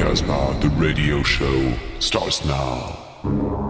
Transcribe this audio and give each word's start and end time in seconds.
Casbah, 0.00 0.58
the 0.62 0.70
radio 0.70 1.22
show, 1.22 1.74
starts 1.98 2.42
now. 2.46 3.69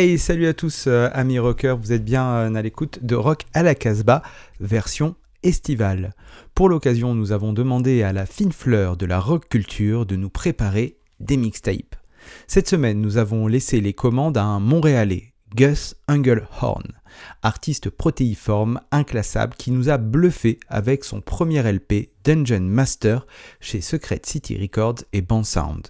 Salut 0.00 0.46
à 0.46 0.54
tous, 0.54 0.86
euh, 0.86 1.10
amis 1.12 1.38
rockers, 1.38 1.76
vous 1.76 1.92
êtes 1.92 2.04
bien 2.04 2.24
euh, 2.24 2.54
à 2.54 2.62
l'écoute 2.62 3.00
de 3.02 3.14
Rock 3.14 3.44
à 3.52 3.62
la 3.62 3.74
Casbah, 3.74 4.22
version 4.58 5.14
estivale. 5.42 6.14
Pour 6.54 6.70
l'occasion, 6.70 7.14
nous 7.14 7.32
avons 7.32 7.52
demandé 7.52 8.02
à 8.02 8.14
la 8.14 8.24
fine 8.24 8.52
fleur 8.52 8.96
de 8.96 9.04
la 9.04 9.20
rock 9.20 9.50
culture 9.50 10.06
de 10.06 10.16
nous 10.16 10.30
préparer 10.30 10.96
des 11.20 11.36
mixtapes. 11.36 11.96
Cette 12.46 12.66
semaine, 12.66 13.02
nous 13.02 13.18
avons 13.18 13.46
laissé 13.46 13.82
les 13.82 13.92
commandes 13.92 14.38
à 14.38 14.42
un 14.42 14.58
Montréalais, 14.58 15.34
Gus 15.54 15.94
Engelhorn, 16.08 16.94
artiste 17.42 17.90
protéiforme 17.90 18.80
inclassable 18.92 19.54
qui 19.58 19.70
nous 19.70 19.90
a 19.90 19.98
bluffé 19.98 20.58
avec 20.70 21.04
son 21.04 21.20
premier 21.20 21.60
LP 21.60 22.08
Dungeon 22.24 22.62
Master 22.62 23.26
chez 23.60 23.82
Secret 23.82 24.22
City 24.24 24.56
Records 24.58 25.04
et 25.12 25.20
Band 25.20 25.44
Sound. 25.44 25.88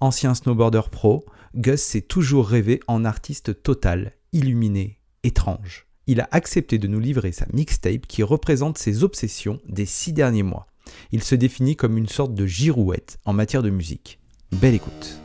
Ancien 0.00 0.34
snowboarder 0.34 0.88
pro, 0.90 1.26
Gus 1.54 1.80
s'est 1.80 2.00
toujours 2.00 2.48
rêvé 2.48 2.80
en 2.86 3.04
artiste 3.04 3.62
total, 3.62 4.12
illuminé, 4.32 4.98
étrange. 5.22 5.86
Il 6.06 6.20
a 6.20 6.28
accepté 6.32 6.78
de 6.78 6.88
nous 6.88 7.00
livrer 7.00 7.32
sa 7.32 7.46
mixtape 7.52 8.06
qui 8.06 8.22
représente 8.22 8.78
ses 8.78 9.04
obsessions 9.04 9.60
des 9.68 9.86
six 9.86 10.12
derniers 10.12 10.42
mois. 10.42 10.66
Il 11.12 11.22
se 11.22 11.34
définit 11.34 11.76
comme 11.76 11.96
une 11.96 12.08
sorte 12.08 12.34
de 12.34 12.46
girouette 12.46 13.18
en 13.24 13.32
matière 13.32 13.62
de 13.62 13.70
musique. 13.70 14.18
Belle 14.50 14.74
écoute. 14.74 15.21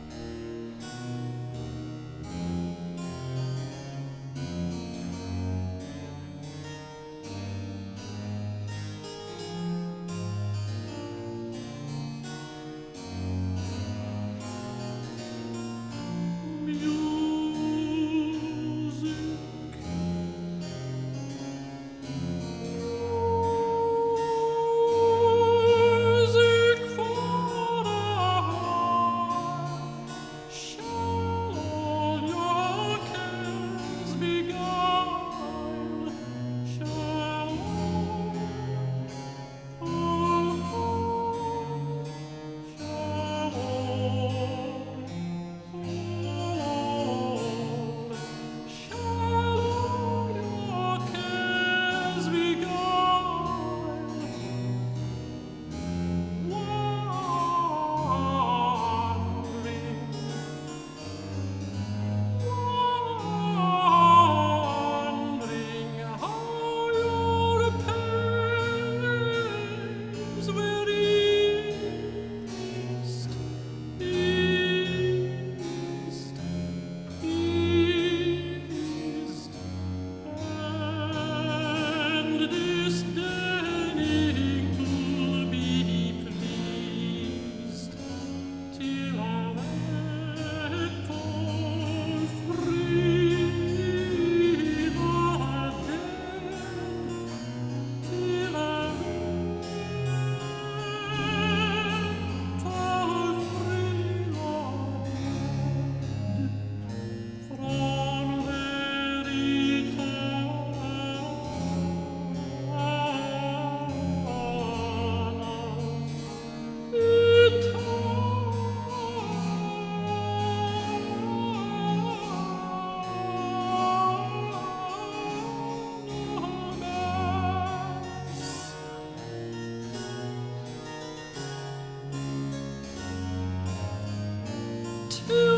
Ooh. 135.30 135.57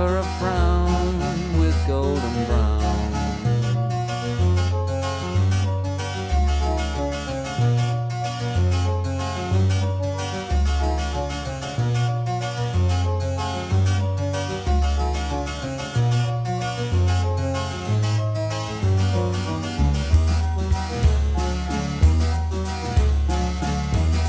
never 0.00 0.16
a 0.16 0.24
frown 0.38 1.18
with 1.60 1.76
golden 1.86 2.44
brown. 2.46 3.12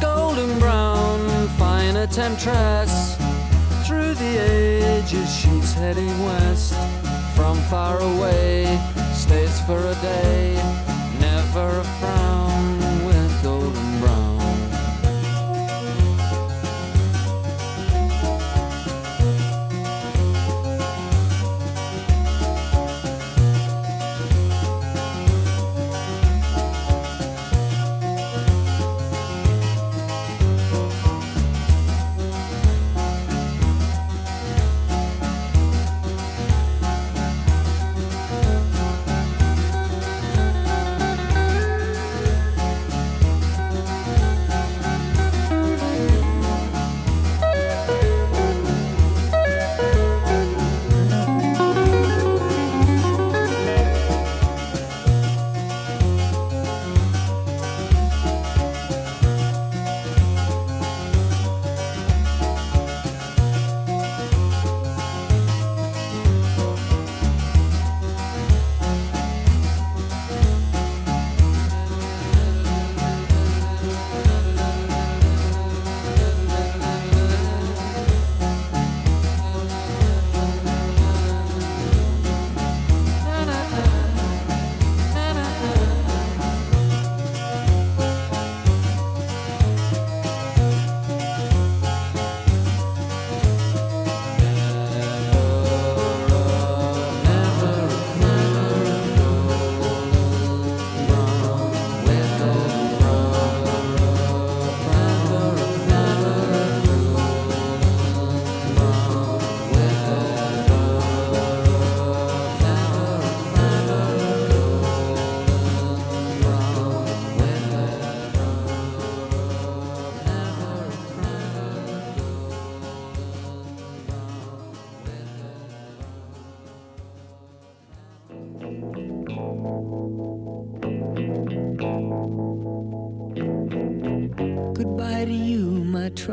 Golden 0.01 0.59
brown, 0.59 1.47
fine 1.57 1.95
temptress. 2.07 3.15
Through 3.85 4.13
the 4.15 4.37
ages, 4.37 5.40
heading 5.81 6.23
west. 6.23 6.75
From 7.35 7.57
far 7.71 7.99
away, 7.99 8.79
stays 9.13 9.59
for 9.61 9.79
a 9.79 9.95
day. 9.95 10.53
Never 11.19 11.79
a 11.79 11.83
frown 11.97 12.10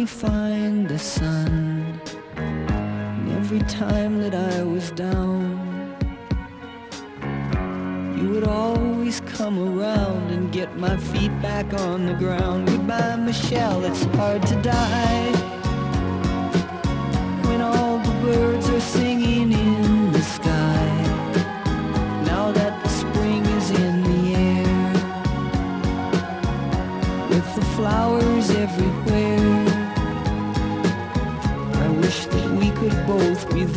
we 0.00 0.06
find 0.06 0.88
the 0.88 0.98
sun. 0.98 2.00
And 2.36 3.32
every 3.32 3.60
time 3.68 4.18
that 4.22 4.34
I 4.34 4.62
was 4.62 4.90
down, 4.92 5.42
you 8.16 8.30
would 8.30 8.44
always 8.44 9.20
come 9.20 9.58
around 9.58 10.30
and 10.30 10.50
get 10.50 10.74
my 10.78 10.96
feet 10.96 11.34
back 11.42 11.74
on 11.74 12.06
the 12.06 12.14
ground. 12.14 12.68
Goodbye, 12.68 13.16
Michelle, 13.16 13.84
it's 13.84 14.04
hard 14.16 14.40
to 14.46 14.56
die. 14.62 15.49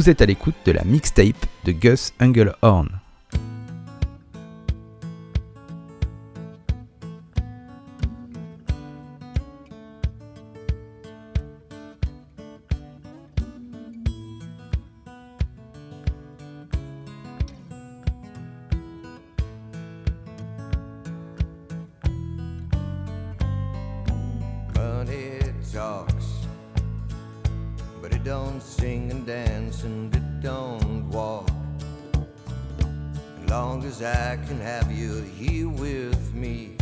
Vous 0.00 0.08
êtes 0.08 0.22
à 0.22 0.24
l'écoute 0.24 0.54
de 0.64 0.72
la 0.72 0.82
mixtape 0.82 1.44
de 1.66 1.72
Gus 1.72 2.14
Engelhorn. 2.22 2.99
I 34.10 34.36
can 34.48 34.60
have 34.60 34.90
you 34.90 35.22
here 35.22 35.68
with 35.68 36.34
me. 36.34 36.76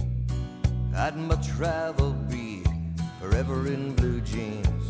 I'd 0.97 1.15
much 1.15 1.51
rather 1.59 2.11
be 2.31 2.63
forever 3.21 3.67
in 3.67 3.95
blue 3.95 4.23
jeans. 4.23 4.87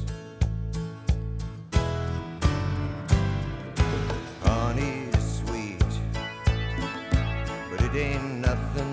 Honey, 4.45 5.09
sweet, 5.19 5.83
but 7.71 7.83
it 7.83 7.95
ain't 7.97 8.35
nothing 8.49 8.88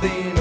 nothing. 0.00 0.37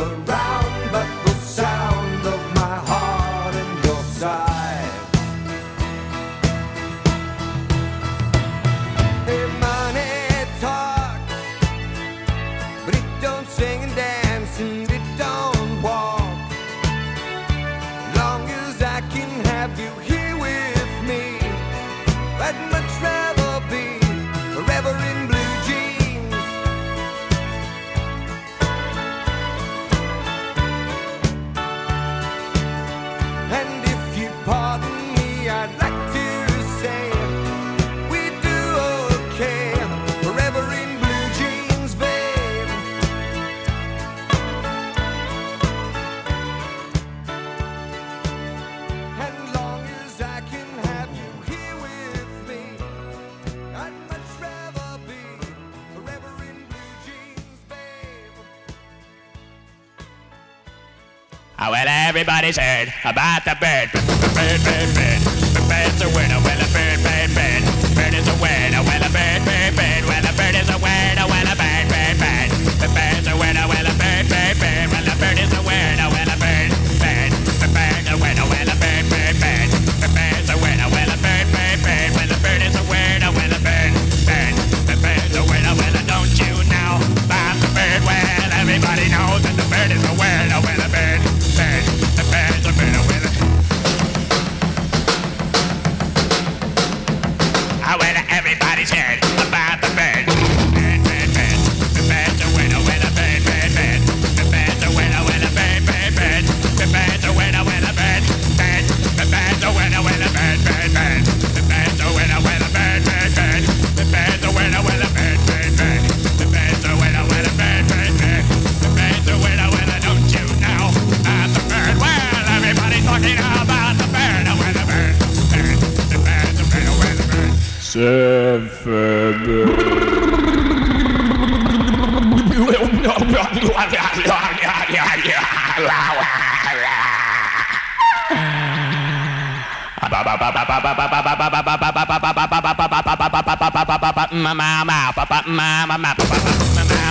everybody's 62.28 62.58
heard 62.58 62.94
about 63.06 63.46
the 63.46 63.56
bird. 63.56 63.88
Bird, 64.36 64.60
bird, 64.68 64.90
bird. 65.00 65.22
The 65.56 65.64
bird's 65.64 66.02
a 66.04 66.10
winner. 66.12 66.44
Well, 66.44 66.60
a 66.60 66.68
bird, 66.76 67.00
bird, 67.00 67.32
bird. 67.32 67.64
Bird 67.96 68.14
is 68.20 68.28
a 68.28 68.36
winner. 68.44 68.84
Well, 68.84 69.00
a 69.00 69.10
bird, 69.16 69.46
bird, 69.48 69.76
bird. 69.80 70.04
Well, 70.04 70.27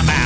Well, 0.06 0.25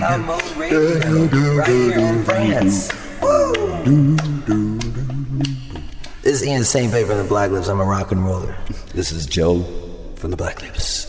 Rock 0.00 0.10
a 0.10 0.18
la 0.18 0.26
Mode 0.26 0.56
Radio 0.56 1.56
right 1.56 1.68
here 1.68 1.98
in 1.98 2.24
France. 2.24 2.92
Woo! 3.20 4.16
This 6.22 6.40
is 6.40 6.46
Ian 6.46 6.64
St. 6.64 6.92
Paper 6.92 7.08
from 7.08 7.18
the 7.18 7.24
Black 7.24 7.50
Lips. 7.50 7.68
I'm 7.68 7.80
a 7.80 7.84
rock 7.84 8.12
and 8.12 8.24
roller. 8.24 8.56
This 8.94 9.10
is 9.10 9.26
Joe 9.26 9.64
from 10.14 10.30
the 10.30 10.36
Black 10.36 10.62
Lips. 10.62 11.06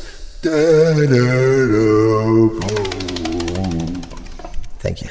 Thank 4.80 5.02
you. 5.04 5.10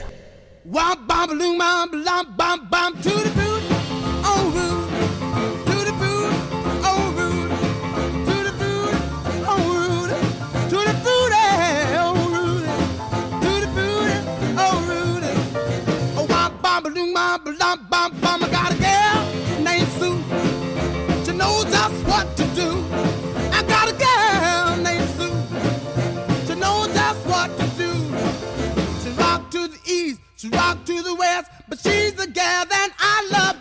To 3.02 3.10
the 3.10 3.47
the 32.48 32.90
I 32.98 33.28
love 33.30 33.57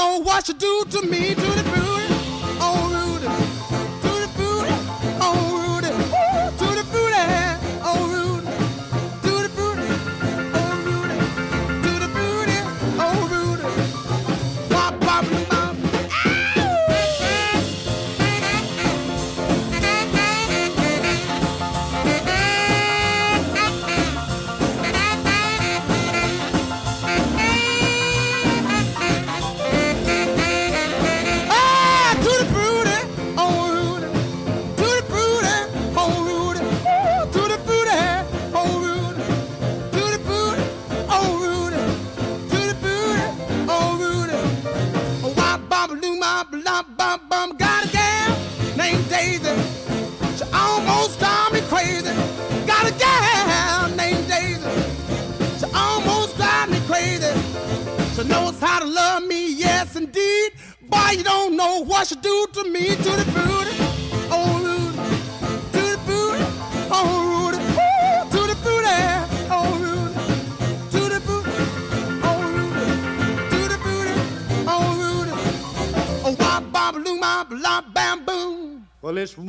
know 0.00 0.20
what 0.22 0.46
she 0.46 0.54
do 0.54 0.84
to 0.90 1.02
me. 1.02 1.34
To 1.34 1.48
the 1.58 1.64
booty, 1.70 1.89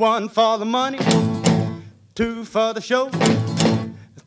one 0.02 0.28
for 0.28 0.58
the 0.58 0.66
money, 0.66 0.98
two 2.16 2.44
for 2.44 2.74
the 2.74 2.82
show, 2.82 3.08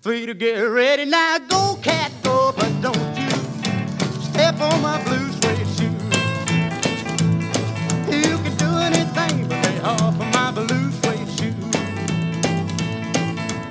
three 0.03 0.25
to 0.25 0.33
get 0.33 0.61
ready. 0.61 1.05
Now 1.05 1.39
go, 1.39 1.77
cat, 1.83 2.13
go, 2.23 2.55
but 2.57 2.71
don't 2.81 3.17
you 3.19 3.29
step 4.23 4.61
on 4.61 4.81
my 4.81 5.03
blue 5.03 5.33
suede 5.33 5.67
shoe. 5.77 5.91
You 8.07 8.39
can 8.39 8.57
do 8.57 8.71
anything 8.89 9.49
but 9.49 9.67
lay 9.67 9.81
off 9.81 10.15
of 10.15 10.29
my 10.33 10.53
blue 10.53 10.93
suede 10.93 11.29
shoe. 11.37 11.53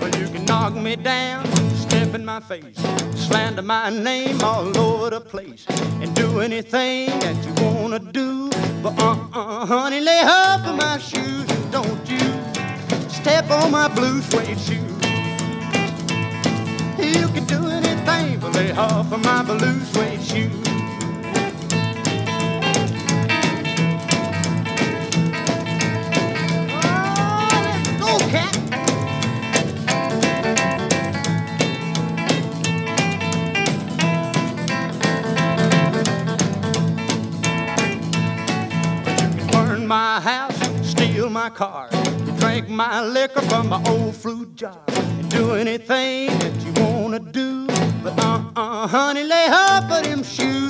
Well, 0.02 0.14
you 0.20 0.28
can 0.28 0.44
knock 0.44 0.76
me 0.76 0.98
down, 0.98 1.46
step 1.78 2.14
in 2.16 2.26
my 2.26 2.42
face, 2.42 2.76
slander 3.16 3.62
my 3.62 3.90
name 3.90 4.42
all 4.42 4.78
over 4.78 5.10
the 5.10 5.22
place, 5.22 5.66
and 6.02 6.14
do 6.14 6.42
anything 6.42 7.18
that 7.20 7.46
you 7.46 7.54
wanna 7.64 8.00
do. 8.00 8.50
But 8.84 9.00
uh-uh, 9.00 9.66
honey, 9.66 10.02
lay 10.02 10.22
off 10.26 10.68
of 10.68 10.76
my 10.76 10.98
shoes, 10.98 11.43
step 13.24 13.50
on 13.52 13.72
my 13.72 13.88
blue 13.88 14.22
suede 14.22 14.60
shoe. 14.60 14.76
You 17.02 17.28
can 17.30 17.46
do 17.46 17.68
anything 17.68 18.38
but 18.38 18.54
lay 18.54 18.74
off 18.74 19.14
of 19.14 19.24
my 19.24 19.42
blue 19.44 19.80
suede 19.86 20.22
shoe. 20.22 20.52
Oh, 26.70 27.48
let's 27.64 27.90
go, 28.02 28.20
cat. 28.28 28.58
Burn 39.50 39.88
my 39.88 40.20
house, 40.20 40.60
steal 40.86 41.30
my 41.30 41.50
car, 41.50 41.88
drink 42.54 42.70
my 42.70 43.02
liquor 43.02 43.42
from 43.42 43.70
my 43.70 43.82
old 43.88 44.16
fruit 44.16 44.56
jar 44.56 44.78
do 45.30 45.54
anything 45.54 46.28
that 46.38 46.56
you 46.64 46.72
wanna 46.84 47.20
do. 47.20 47.66
But 48.04 48.20
uh-uh, 48.20 48.88
honey, 48.88 49.24
lay 49.24 49.48
off 49.50 49.92
of 49.92 50.04
them 50.04 50.22
shoes 50.24 50.63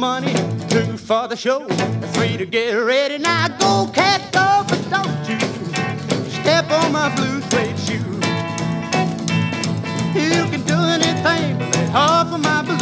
money, 0.00 0.32
two 0.70 0.96
for 0.96 1.28
the 1.28 1.36
show, 1.36 1.66
three 2.14 2.38
to 2.38 2.46
get 2.46 2.72
ready. 2.72 3.18
Now 3.18 3.48
go, 3.48 3.92
cat, 3.92 4.32
go, 4.32 4.64
but 4.66 4.82
don't 4.88 5.28
you 5.28 5.38
step 6.40 6.70
on 6.70 6.90
my 6.90 7.14
blue 7.14 7.42
suede 7.50 7.78
shoe. 7.78 8.10
You 10.18 10.48
can 10.50 10.62
do 10.62 10.78
anything 10.96 11.58
but 11.58 11.94
off 11.94 12.32
of 12.32 12.40
my 12.40 12.62
blue 12.62 12.79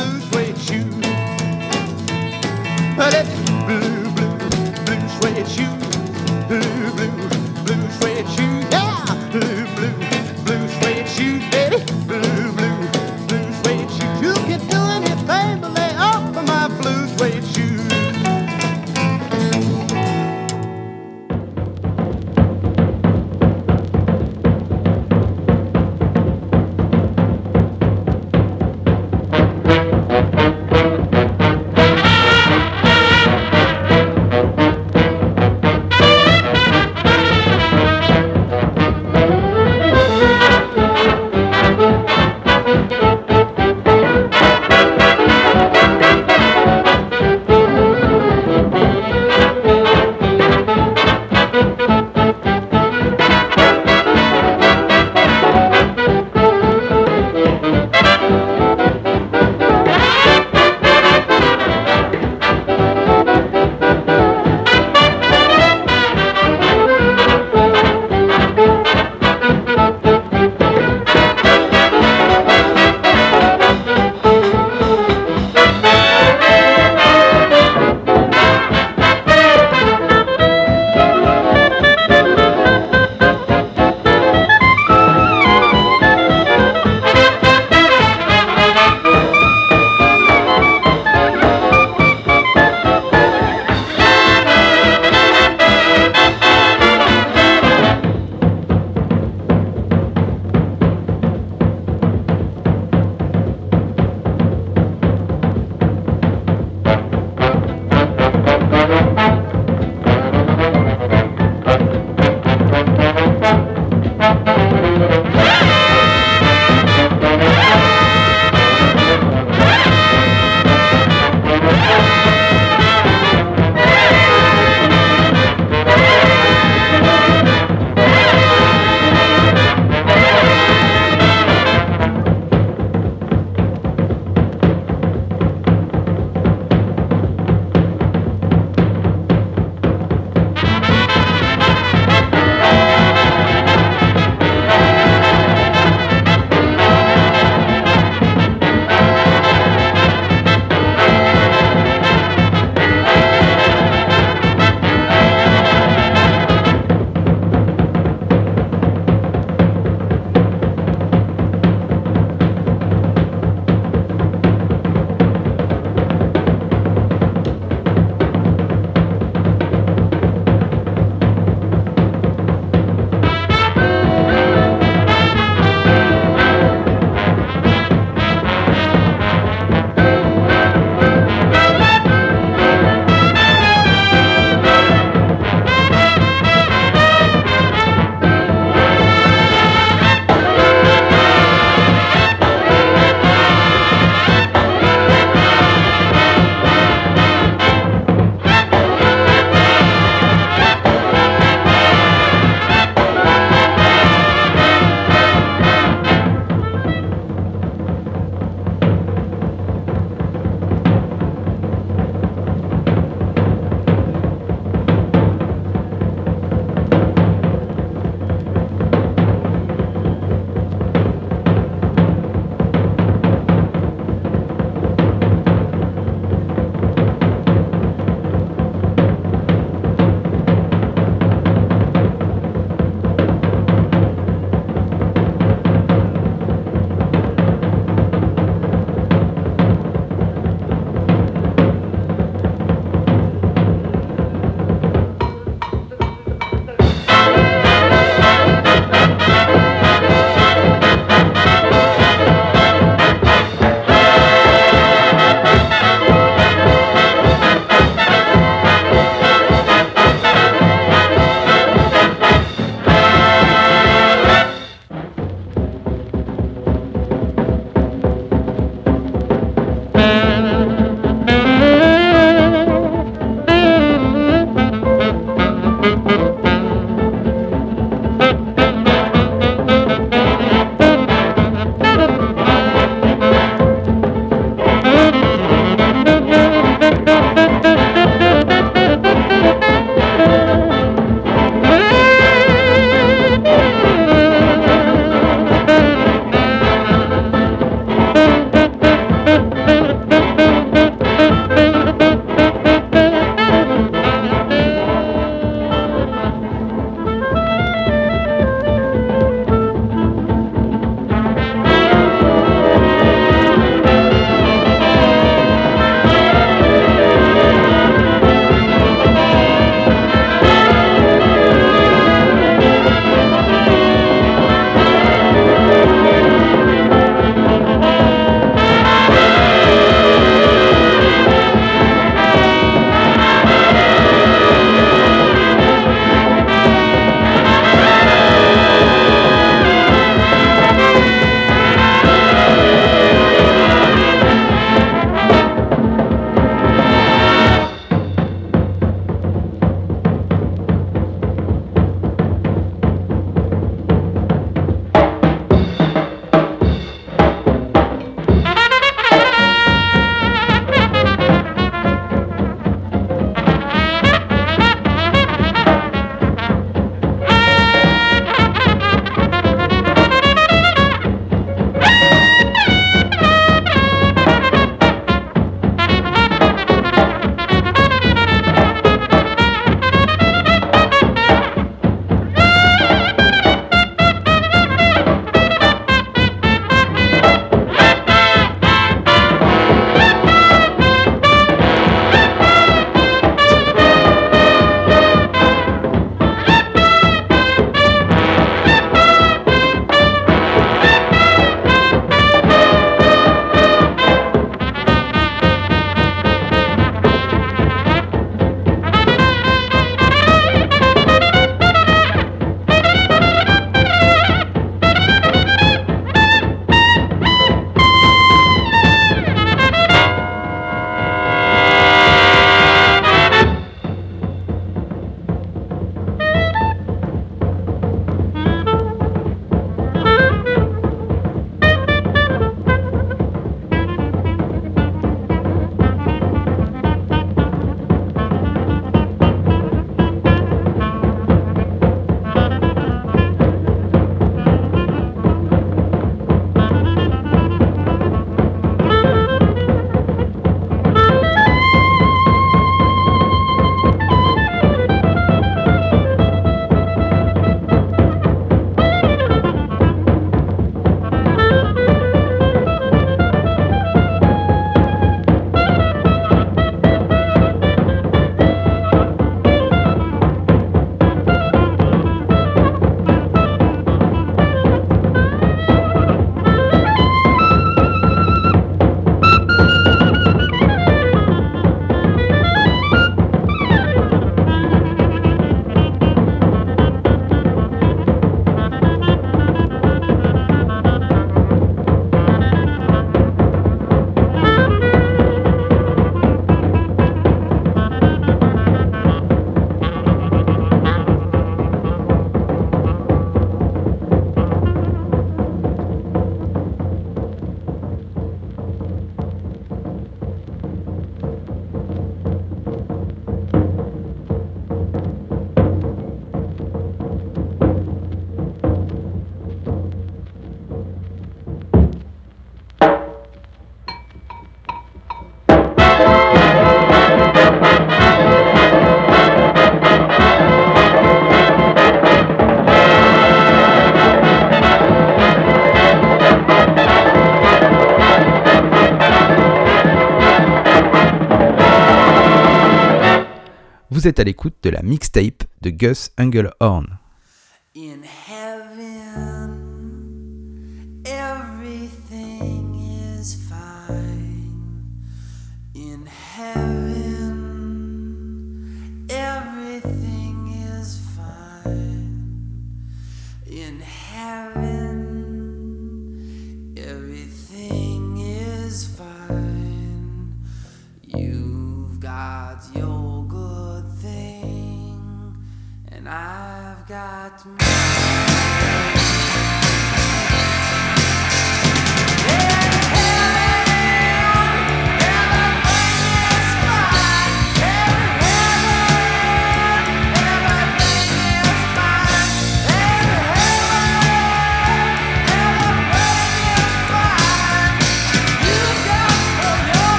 À 544.16 544.24
l'écoute 544.24 544.54
de 544.62 544.70
la 544.70 544.80
mixtape 544.80 545.44
de 545.60 545.68
Gus 545.68 546.12
Engelhorn. 546.18 546.97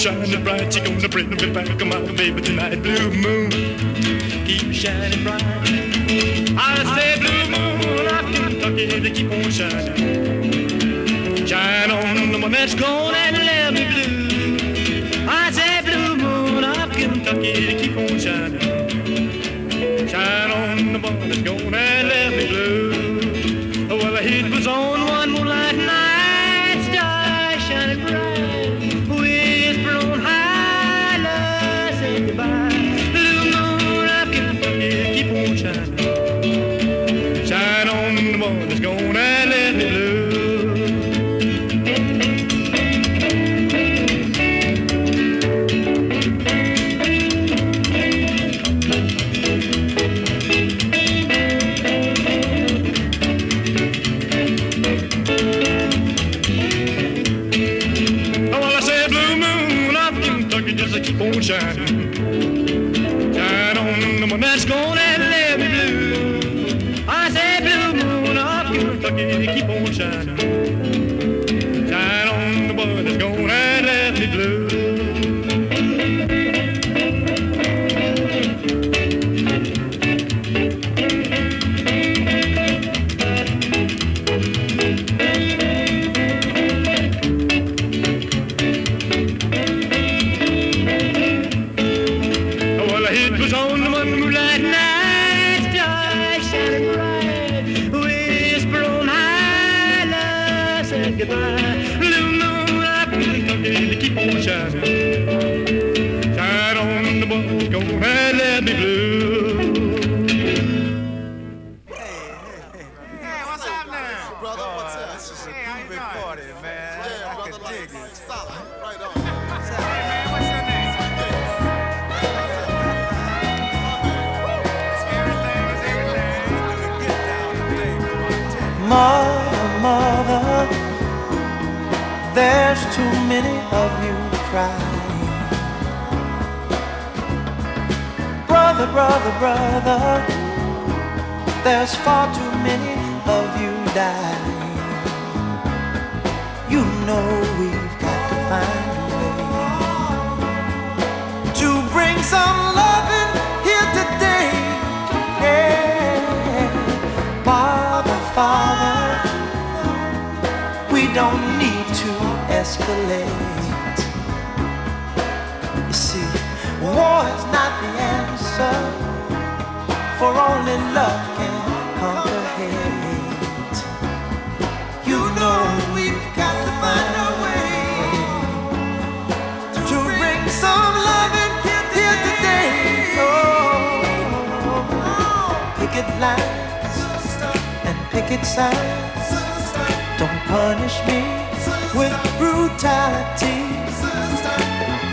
shining 0.00 0.42
bright. 0.42 0.72
She 0.72 0.80
gonna 0.80 1.08
bring 1.10 1.28
me 1.28 1.36
back 1.52 1.68
on 1.82 1.88
my 1.88 2.00
baby 2.12 2.40
tonight. 2.40 2.82
Blue 2.82 3.10
moon, 3.10 3.50
keep 4.46 4.72
shining 4.72 5.22
bright. 5.22 5.42
I 6.56 6.74
say 6.96 7.20
blue 7.20 7.44
moon, 7.52 8.06
I 8.08 8.22
Kentucky, 8.32 8.98
they 8.98 9.10
keep 9.10 9.30
on 9.30 9.50
shining. 9.50 10.09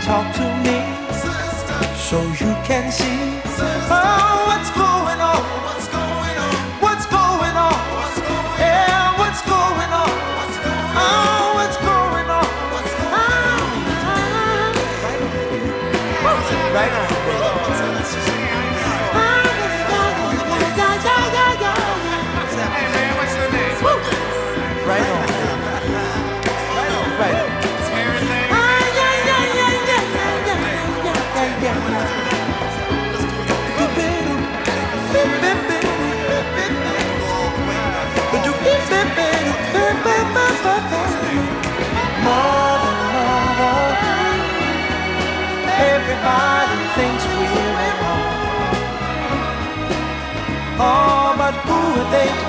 talk 0.08 0.34
to 0.34 0.46
me 0.64 0.78
Sister. 1.12 1.78
so 2.08 2.18
you 2.40 2.52
can 2.68 2.90
see. 2.90 3.18
Sister. 3.56 3.90
Oh. 3.90 4.47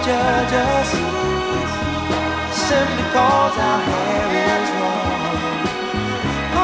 judge 0.09 0.53
us 0.53 0.89
simply 2.67 3.05
cause 3.13 3.57
our 3.69 3.81
hair 3.89 4.27
is 4.49 4.69
long. 4.81 5.21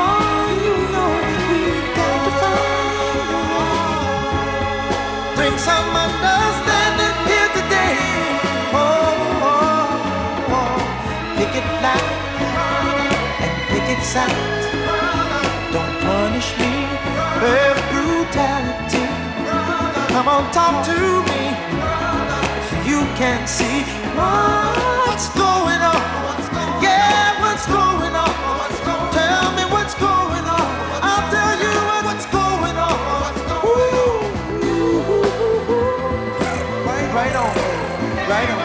Oh, 0.02 0.46
you 0.66 0.76
know 0.94 1.12
we've 1.50 1.90
got 2.00 2.18
to 2.26 2.32
find 2.42 3.30
a 3.38 3.42
way. 3.54 3.78
Bring 5.38 5.56
some 5.70 5.90
understanding 6.06 7.18
here 7.30 7.50
today. 7.60 7.98
Oh, 8.82 9.50
oh, 9.52 10.56
oh. 10.58 10.78
Picket 11.38 11.68
black 11.82 12.06
and 13.46 13.54
picket 13.70 14.02
sides. 14.14 14.66
Don't 15.76 15.96
punish 16.08 16.50
me 16.62 16.74
with 17.44 17.78
brutality. 17.92 19.06
Come 20.14 20.28
on, 20.36 20.44
talk 20.52 20.76
to 20.90 20.98
me. 21.30 21.85
You 22.96 23.04
can 23.18 23.46
see 23.46 23.84
what's 24.16 25.28
going 25.36 25.82
on. 25.94 26.02
Yeah, 26.82 27.42
what's 27.42 27.68
going 27.68 28.16
on? 28.16 28.32
Tell 29.12 29.52
me 29.58 29.66
what's 29.74 29.96
going 29.96 30.46
on. 30.58 30.68
I'll 31.04 31.30
tell 31.30 31.58
you 31.60 31.76
what's 32.08 32.26
going 32.28 32.78
on. 32.78 32.98
Ooh. 33.68 34.32
Right 37.14 37.36
on, 37.36 37.56
right 38.30 38.50
on. 38.52 38.65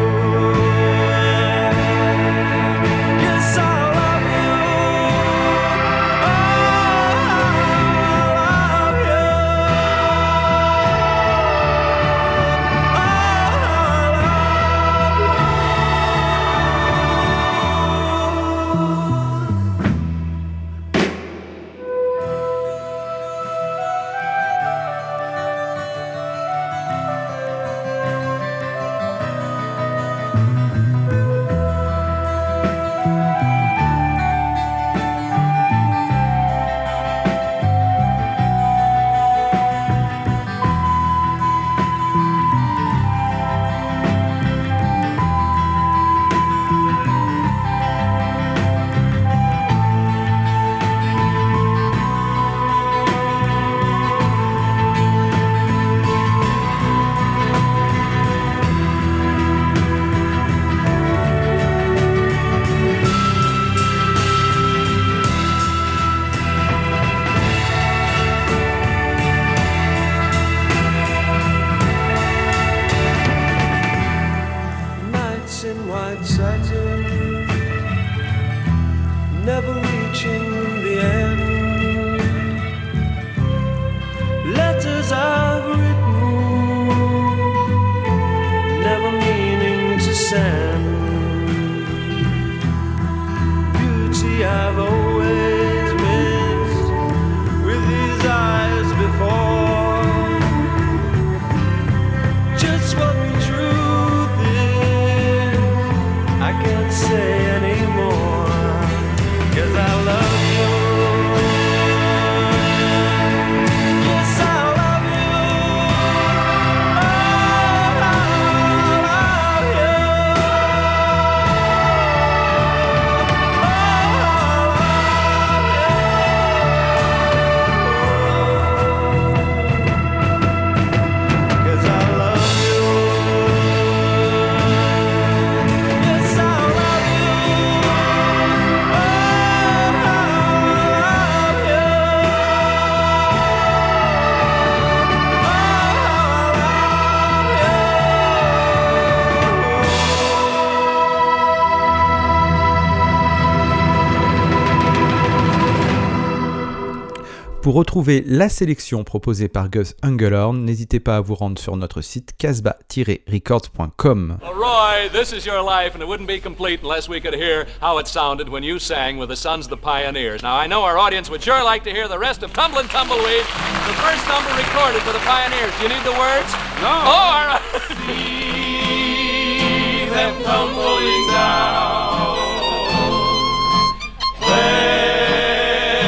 Pour 157.71 157.79
retrouver 157.79 158.19
la 158.27 158.49
sélection 158.49 159.05
proposée 159.05 159.47
par 159.47 159.69
Gus 159.69 159.95
Engelhorn, 160.03 160.65
n'hésitez 160.65 160.99
pas 160.99 161.15
à 161.15 161.21
vous 161.21 161.35
rendre 161.35 161.57
sur 161.57 161.77
notre 161.77 162.01
site 162.01 162.33
casbah-records.com. 162.37 164.39
Roy, 164.43 165.07
this 165.13 165.31
is 165.31 165.45
your 165.45 165.63
life, 165.63 165.95
and 165.95 166.01
it 166.01 166.05
wouldn't 166.05 166.27
be 166.27 166.37
complete 166.37 166.81
unless 166.83 167.07
we 167.07 167.21
could 167.21 167.33
hear 167.33 167.65
how 167.79 167.97
it 167.97 168.07
sounded 168.07 168.49
when 168.49 168.61
you 168.61 168.77
sang 168.77 169.17
with 169.17 169.29
the 169.29 169.37
Sons 169.37 169.67
of 169.67 169.69
the 169.69 169.77
Pioneers. 169.77 170.43
Now, 170.43 170.57
I 170.57 170.67
know 170.67 170.83
our 170.83 170.97
audience 170.97 171.29
would 171.29 171.41
sure 171.41 171.63
like 171.63 171.85
to 171.85 171.91
hear 171.91 172.09
the 172.09 172.19
rest 172.19 172.43
of 172.43 172.51
Tumblin' 172.51 172.89
Tumbleweed, 172.89 173.45
the 173.87 173.93
first 174.03 174.27
number 174.27 174.51
recorded 174.57 175.01
for 175.03 175.13
the 175.13 175.21
Pioneers. 175.23 175.71
Do 175.77 175.83
you 175.83 175.89
need 175.95 176.03
the 176.03 176.11
words? 176.19 176.51
No. 176.83 176.91
Oh, 176.91 177.07
all 177.07 177.47
right. 177.47 177.61
See 178.05 180.09
them 180.09 180.43
tumbling 180.43 181.27
down, 181.31 182.35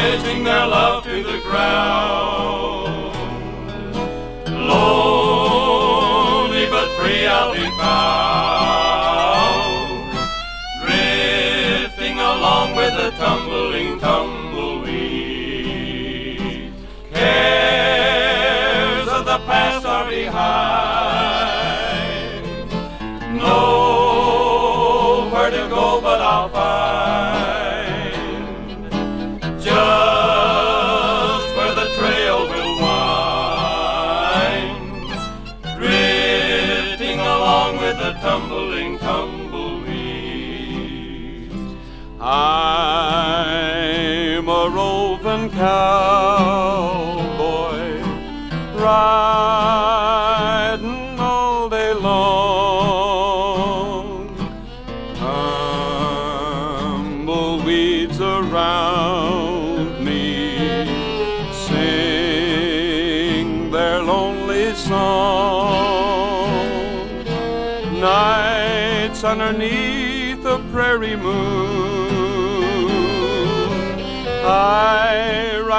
pledging 0.03 0.43
their 0.43 0.67
love 0.67 1.05
to 1.05 1.12
ground. 1.53 3.13
Lonely 4.69 5.85
but 6.73 6.87
free 6.97 7.27
I'll 7.27 7.53
be 7.53 7.65
found, 7.77 8.82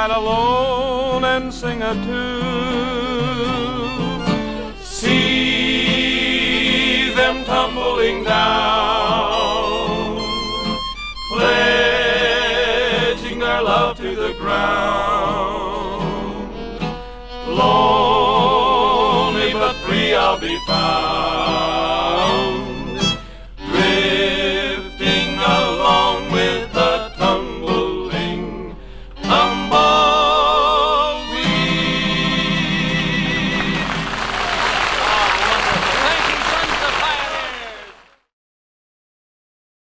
ride 0.09 0.17
alone 0.17 1.25
and 1.25 1.53
sing 1.53 1.83
a 1.83 1.93
tune. 1.95 2.25
See 4.83 5.93
them 7.15 7.45
tumbling 7.45 8.25
down, 8.25 10.17
pledging 11.33 13.39
their 13.39 13.63
love 13.63 13.97
to 13.99 14.17
the 14.17 14.33
ground. 14.35 16.03
Lonely 17.49 19.53
but 19.53 19.75
free 19.87 20.15
I'll 20.15 20.39
be 20.39 20.59
found. 20.67 22.64